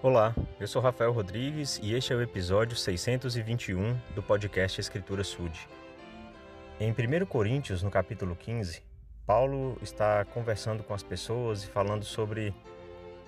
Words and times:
Olá, 0.00 0.32
eu 0.60 0.68
sou 0.68 0.80
Rafael 0.80 1.10
Rodrigues 1.10 1.80
e 1.82 1.92
este 1.92 2.12
é 2.12 2.16
o 2.16 2.22
episódio 2.22 2.76
621 2.76 3.98
do 4.14 4.22
podcast 4.22 4.80
Escritura 4.80 5.24
Sud. 5.24 5.68
Em 6.78 6.92
1 6.92 7.26
Coríntios, 7.26 7.82
no 7.82 7.90
capítulo 7.90 8.36
15, 8.36 8.80
Paulo 9.26 9.76
está 9.82 10.24
conversando 10.26 10.84
com 10.84 10.94
as 10.94 11.02
pessoas 11.02 11.64
e 11.64 11.66
falando 11.66 12.04
sobre 12.04 12.54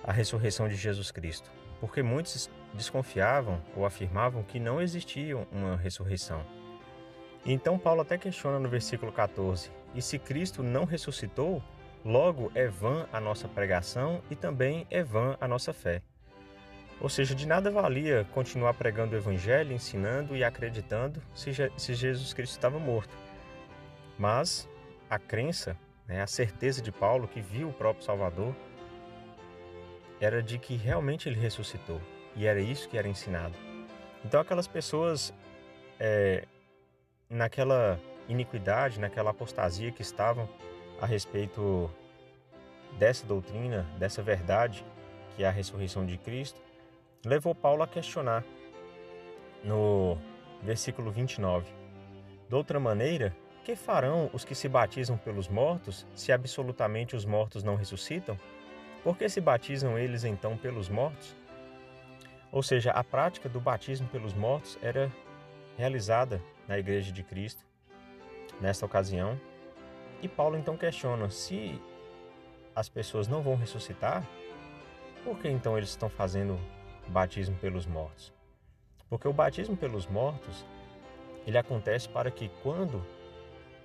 a 0.01 0.13
ressurreição 0.13 0.69
de 0.69 0.77
Jesus 0.77 1.11
Cristo, 1.11 1.51
porque 1.81 2.01
muitos 2.01 2.49
desconfiavam 2.73 3.61
ou 3.75 3.85
afirmavam 3.85 4.41
que 4.41 4.57
não 4.57 4.81
existia 4.81 5.35
uma 5.51 5.75
ressurreição. 5.75 6.41
E 7.45 7.51
então 7.51 7.77
Paulo 7.77 7.99
até 7.99 8.17
questiona 8.17 8.59
no 8.59 8.69
versículo 8.69 9.11
14: 9.11 9.69
E 9.93 10.01
se 10.01 10.17
Cristo 10.17 10.63
não 10.63 10.85
ressuscitou, 10.85 11.61
logo 12.05 12.49
é 12.55 12.69
vã 12.69 13.09
a 13.11 13.19
nossa 13.19 13.49
pregação 13.49 14.21
e 14.31 14.37
também 14.37 14.87
é 14.89 15.03
vã 15.03 15.35
a 15.41 15.49
nossa 15.49 15.73
fé. 15.73 16.01
Ou 17.01 17.09
seja, 17.09 17.33
de 17.33 17.47
nada 17.47 17.71
valia 17.71 18.27
continuar 18.31 18.75
pregando 18.75 19.15
o 19.15 19.17
Evangelho, 19.17 19.73
ensinando 19.73 20.35
e 20.37 20.43
acreditando 20.43 21.19
se, 21.33 21.51
Jesus 21.51 22.31
Cristo 22.31 22.53
estava 22.53 22.77
morto. 22.77 23.15
Mas 24.19 24.69
a 25.09 25.17
crença, 25.17 25.75
né, 26.07 26.21
a 26.21 26.27
certeza 26.27 26.79
de 26.79 26.91
Paulo, 26.91 27.27
que 27.27 27.41
viu 27.41 27.69
o 27.69 27.73
próprio 27.73 28.05
Salvador, 28.05 28.55
era 30.19 30.43
de 30.43 30.59
que 30.59 30.75
realmente 30.75 31.27
ele 31.27 31.39
ressuscitou. 31.39 31.99
E 32.35 32.45
era 32.45 32.61
isso 32.61 32.87
que 32.87 32.97
era 32.97 33.07
ensinado. 33.07 33.55
Então, 34.23 34.39
aquelas 34.39 34.67
pessoas, 34.67 35.33
é, 35.99 36.45
naquela 37.27 37.99
iniquidade, 38.29 38.99
naquela 38.99 39.31
apostasia 39.31 39.91
que 39.91 40.03
estavam 40.03 40.47
a 41.01 41.07
respeito 41.07 41.89
dessa 42.99 43.25
doutrina, 43.25 43.87
dessa 43.97 44.21
verdade, 44.21 44.85
que 45.35 45.43
é 45.43 45.47
a 45.47 45.51
ressurreição 45.51 46.05
de 46.05 46.15
Cristo, 46.19 46.61
levou 47.25 47.53
Paulo 47.53 47.83
a 47.83 47.87
questionar 47.87 48.43
no 49.63 50.17
versículo 50.61 51.11
29. 51.11 51.71
De 52.49 52.55
outra 52.55 52.79
maneira, 52.79 53.35
que 53.63 53.75
farão 53.75 54.29
os 54.33 54.43
que 54.43 54.55
se 54.55 54.67
batizam 54.67 55.17
pelos 55.17 55.47
mortos, 55.47 56.05
se 56.15 56.31
absolutamente 56.31 57.15
os 57.15 57.25
mortos 57.25 57.63
não 57.63 57.75
ressuscitam? 57.75 58.37
Por 59.03 59.17
que 59.17 59.29
se 59.29 59.39
batizam 59.39 59.97
eles 59.97 60.23
então 60.23 60.57
pelos 60.57 60.89
mortos? 60.89 61.35
Ou 62.51 62.61
seja, 62.61 62.91
a 62.91 63.03
prática 63.03 63.47
do 63.47 63.59
batismo 63.59 64.07
pelos 64.09 64.33
mortos 64.33 64.77
era 64.81 65.11
realizada 65.77 66.41
na 66.67 66.77
Igreja 66.77 67.11
de 67.11 67.23
Cristo 67.23 67.63
nesta 68.59 68.85
ocasião. 68.85 69.39
E 70.21 70.27
Paulo 70.27 70.57
então 70.57 70.75
questiona: 70.75 71.29
se 71.29 71.81
as 72.75 72.89
pessoas 72.89 73.27
não 73.27 73.41
vão 73.41 73.55
ressuscitar, 73.55 74.27
por 75.23 75.37
que 75.39 75.47
então 75.47 75.77
eles 75.77 75.89
estão 75.89 76.09
fazendo 76.09 76.59
batismo 77.11 77.55
pelos 77.57 77.85
mortos. 77.85 78.33
Porque 79.09 79.27
o 79.27 79.33
batismo 79.33 79.75
pelos 79.75 80.07
mortos, 80.07 80.65
ele 81.45 81.57
acontece 81.57 82.07
para 82.07 82.31
que 82.31 82.49
quando 82.63 83.05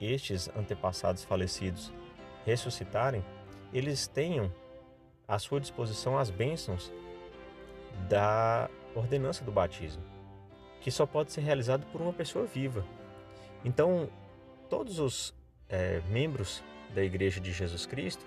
estes 0.01 0.49
antepassados 0.57 1.25
falecidos 1.25 1.93
ressuscitarem, 2.45 3.25
eles 3.73 4.07
tenham 4.07 4.53
à 5.27 5.39
sua 5.39 5.61
disposição 5.61 6.17
as 6.17 6.31
bênçãos 6.31 6.93
da 8.09 8.71
ordenança 8.95 9.45
do 9.45 9.51
batismo, 9.51 10.03
que 10.81 10.91
só 10.91 11.05
pode 11.05 11.33
ser 11.33 11.41
realizado 11.41 11.85
por 11.91 12.01
uma 12.01 12.13
pessoa 12.13 12.47
viva. 12.47 12.85
Então, 13.65 14.09
todos 14.71 14.99
os 14.99 15.35
é, 15.69 16.01
membros 16.09 16.63
da 16.95 17.03
Igreja 17.03 17.41
de 17.41 17.53
Jesus 17.53 17.85
Cristo 17.85 18.25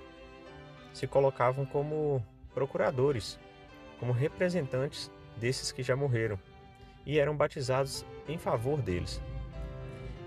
se 0.93 1.07
colocavam 1.07 1.65
como 1.65 2.25
procuradores 2.53 3.39
como 3.99 4.11
representantes 4.11 5.11
desses 5.37 5.71
que 5.71 5.83
já 5.83 5.95
morreram 5.95 6.39
e 7.05 7.19
eram 7.19 7.35
batizados 7.35 8.05
em 8.27 8.37
favor 8.37 8.81
deles. 8.81 9.21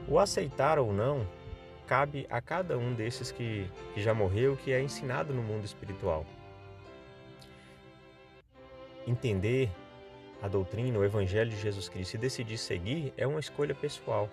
O 0.09 0.19
aceitar 0.19 0.79
ou 0.79 0.93
não 0.93 1.27
cabe 1.87 2.27
a 2.31 2.41
cada 2.41 2.77
um 2.79 2.95
desses 2.95 3.31
que, 3.31 3.71
que 3.95 4.03
já 4.03 4.15
morreu, 4.15 4.57
que 4.57 4.73
é 4.73 4.81
ensinado 4.81 5.33
no 5.33 5.43
mundo 5.43 5.65
espiritual. 5.65 6.25
Entender 9.07 9.71
a 10.41 10.49
doutrina, 10.49 10.99
o 10.99 11.05
Evangelho 11.05 11.51
de 11.51 11.61
Jesus 11.61 11.89
Cristo 11.89 12.15
e 12.15 12.19
decidir 12.19 12.59
seguir 12.59 13.13
é 13.17 13.27
uma 13.27 13.41
escolha 13.41 13.75
pessoal. 13.75 14.29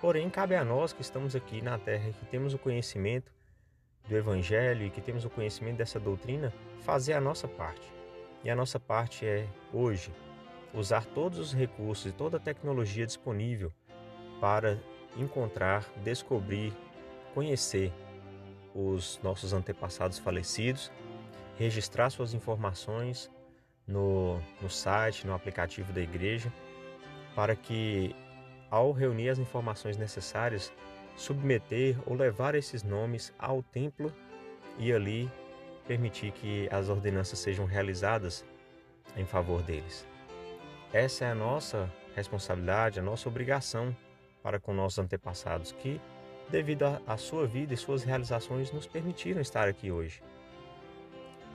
Porém, 0.00 0.28
cabe 0.30 0.54
a 0.54 0.64
nós 0.64 0.92
que 0.92 1.02
estamos 1.02 1.36
aqui 1.36 1.60
na 1.60 1.78
Terra, 1.78 2.12
que 2.12 2.24
temos 2.26 2.54
o 2.54 2.58
conhecimento 2.58 3.30
do 4.08 4.16
Evangelho 4.16 4.86
e 4.86 4.90
que 4.90 5.00
temos 5.00 5.24
o 5.24 5.30
conhecimento 5.30 5.76
dessa 5.76 6.00
doutrina, 6.00 6.52
fazer 6.80 7.12
a 7.12 7.20
nossa 7.20 7.46
parte. 7.46 7.99
E 8.42 8.50
a 8.50 8.56
nossa 8.56 8.80
parte 8.80 9.26
é, 9.26 9.46
hoje, 9.72 10.12
usar 10.72 11.04
todos 11.04 11.38
os 11.38 11.52
recursos 11.52 12.06
e 12.06 12.12
toda 12.12 12.38
a 12.38 12.40
tecnologia 12.40 13.06
disponível 13.06 13.72
para 14.40 14.78
encontrar, 15.16 15.84
descobrir, 16.02 16.72
conhecer 17.34 17.92
os 18.74 19.20
nossos 19.22 19.52
antepassados 19.52 20.18
falecidos, 20.18 20.90
registrar 21.58 22.08
suas 22.10 22.32
informações 22.32 23.30
no, 23.86 24.40
no 24.62 24.70
site, 24.70 25.26
no 25.26 25.34
aplicativo 25.34 25.92
da 25.92 26.00
igreja, 26.00 26.50
para 27.34 27.54
que, 27.54 28.14
ao 28.70 28.92
reunir 28.92 29.28
as 29.28 29.38
informações 29.38 29.96
necessárias, 29.96 30.72
submeter 31.16 31.96
ou 32.06 32.14
levar 32.14 32.54
esses 32.54 32.82
nomes 32.82 33.34
ao 33.38 33.62
templo 33.62 34.12
e 34.78 34.92
ali 34.92 35.30
permitir 35.90 36.30
que 36.30 36.68
as 36.70 36.88
ordenanças 36.88 37.40
sejam 37.40 37.64
realizadas 37.64 38.44
em 39.16 39.24
favor 39.24 39.60
deles. 39.60 40.06
Essa 40.92 41.24
é 41.24 41.30
a 41.32 41.34
nossa 41.34 41.92
responsabilidade, 42.14 43.00
a 43.00 43.02
nossa 43.02 43.28
obrigação 43.28 43.96
para 44.40 44.60
com 44.60 44.72
nossos 44.72 45.00
antepassados, 45.00 45.72
que, 45.72 46.00
devido 46.48 46.84
à 47.04 47.16
sua 47.16 47.44
vida 47.44 47.74
e 47.74 47.76
suas 47.76 48.04
realizações, 48.04 48.70
nos 48.70 48.86
permitiram 48.86 49.40
estar 49.40 49.66
aqui 49.66 49.90
hoje. 49.90 50.22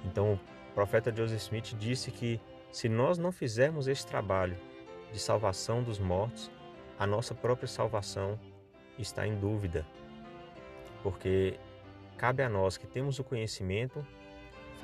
Então, 0.03 0.33
o 0.33 0.73
profeta 0.73 1.15
Joseph 1.15 1.43
Smith 1.43 1.73
disse 1.79 2.11
que 2.11 2.37
se 2.73 2.89
nós 2.89 3.17
não 3.17 3.31
fizermos 3.31 3.87
esse 3.87 4.05
trabalho 4.05 4.57
de 5.13 5.19
salvação 5.19 5.81
dos 5.81 5.97
mortos, 5.97 6.51
a 6.99 7.07
nossa 7.07 7.33
própria 7.33 7.69
salvação 7.69 8.37
está 8.99 9.25
em 9.25 9.39
dúvida, 9.39 9.87
porque 11.01 11.57
cabe 12.17 12.43
a 12.43 12.49
nós 12.49 12.75
que 12.75 12.85
temos 12.85 13.17
o 13.17 13.23
conhecimento 13.23 14.05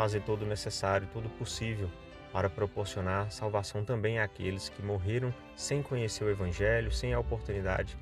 fazer 0.01 0.21
todo 0.21 0.41
o 0.41 0.47
necessário, 0.47 1.07
todo 1.13 1.27
o 1.27 1.29
possível 1.29 1.87
para 2.33 2.49
proporcionar 2.49 3.31
salvação 3.31 3.85
também 3.85 4.17
àqueles 4.17 4.67
que 4.67 4.81
morreram 4.81 5.31
sem 5.55 5.83
conhecer 5.83 6.23
o 6.23 6.29
Evangelho, 6.31 6.91
sem 6.91 7.13
a 7.13 7.19
oportunidade 7.19 7.95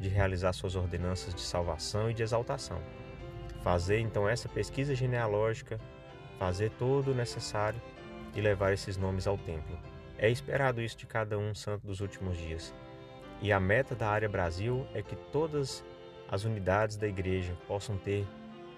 de 0.00 0.08
realizar 0.08 0.54
suas 0.54 0.76
ordenanças 0.76 1.34
de 1.34 1.42
salvação 1.42 2.10
e 2.10 2.14
de 2.14 2.22
exaltação. 2.22 2.80
Fazer 3.62 3.98
então 3.98 4.26
essa 4.26 4.48
pesquisa 4.48 4.94
genealógica, 4.94 5.78
fazer 6.38 6.70
todo 6.78 7.10
o 7.10 7.14
necessário 7.14 7.82
e 8.34 8.40
levar 8.40 8.72
esses 8.72 8.96
nomes 8.96 9.26
ao 9.26 9.36
templo. 9.36 9.78
É 10.16 10.30
esperado 10.30 10.80
isso 10.80 10.96
de 10.96 11.04
cada 11.04 11.36
um 11.36 11.54
santo 11.54 11.86
dos 11.86 12.00
últimos 12.00 12.38
dias. 12.38 12.74
E 13.42 13.52
a 13.52 13.60
meta 13.60 13.94
da 13.94 14.08
área 14.08 14.26
Brasil 14.28 14.86
é 14.94 15.02
que 15.02 15.16
todas 15.30 15.84
as 16.30 16.44
unidades 16.44 16.96
da 16.96 17.06
igreja 17.06 17.54
possam 17.68 17.98
ter 17.98 18.26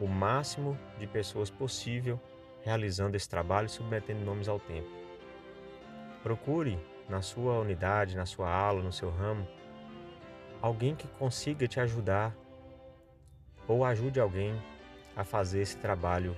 o 0.00 0.08
máximo 0.08 0.76
de 0.98 1.06
pessoas 1.06 1.48
possível 1.50 2.20
realizando 2.64 3.14
esse 3.14 3.28
trabalho 3.28 3.66
e 3.66 3.70
submetendo 3.70 4.24
nomes 4.24 4.48
ao 4.48 4.58
tempo. 4.58 4.88
Procure 6.22 6.78
na 7.08 7.20
sua 7.20 7.60
unidade, 7.60 8.16
na 8.16 8.24
sua 8.24 8.50
aula, 8.50 8.82
no 8.82 8.92
seu 8.92 9.10
ramo, 9.10 9.46
alguém 10.60 10.94
que 10.94 11.06
consiga 11.06 11.68
te 11.68 11.78
ajudar 11.78 12.34
ou 13.68 13.84
ajude 13.84 14.18
alguém 14.18 14.54
a 15.14 15.22
fazer 15.24 15.60
esse 15.60 15.76
trabalho 15.76 16.36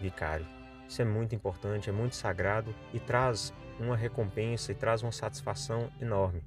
vicário. 0.00 0.46
Isso 0.88 1.00
é 1.00 1.04
muito 1.04 1.34
importante, 1.34 1.88
é 1.88 1.92
muito 1.92 2.14
sagrado 2.16 2.74
e 2.92 3.00
traz 3.00 3.52
uma 3.78 3.96
recompensa 3.96 4.72
e 4.72 4.74
traz 4.74 5.02
uma 5.02 5.12
satisfação 5.12 5.90
enorme. 6.00 6.42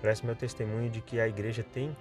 Preste 0.00 0.26
meu 0.26 0.36
testemunho 0.36 0.90
de 0.90 1.00
que 1.00 1.20
a 1.20 1.28
igreja 1.28 1.62
tem 1.62 1.96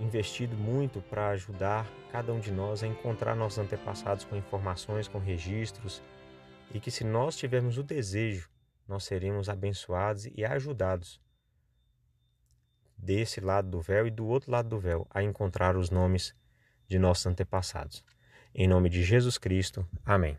investido 0.00 0.56
muito 0.56 1.00
para 1.02 1.28
ajudar 1.28 1.86
cada 2.10 2.32
um 2.32 2.40
de 2.40 2.50
nós 2.50 2.82
a 2.82 2.86
encontrar 2.86 3.34
nossos 3.34 3.58
antepassados 3.58 4.24
com 4.24 4.36
informações, 4.36 5.08
com 5.08 5.18
registros, 5.18 6.02
e 6.72 6.80
que 6.80 6.90
se 6.90 7.04
nós 7.04 7.36
tivermos 7.36 7.78
o 7.78 7.82
desejo, 7.82 8.48
nós 8.86 9.04
seremos 9.04 9.48
abençoados 9.48 10.26
e 10.26 10.44
ajudados 10.44 11.20
desse 12.96 13.40
lado 13.40 13.68
do 13.68 13.80
véu 13.80 14.06
e 14.06 14.10
do 14.10 14.26
outro 14.26 14.50
lado 14.50 14.68
do 14.68 14.78
véu 14.78 15.06
a 15.10 15.22
encontrar 15.22 15.76
os 15.76 15.90
nomes 15.90 16.34
de 16.88 16.98
nossos 16.98 17.26
antepassados. 17.26 18.04
Em 18.54 18.68
nome 18.68 18.88
de 18.88 19.02
Jesus 19.02 19.36
Cristo. 19.36 19.86
Amém. 20.04 20.38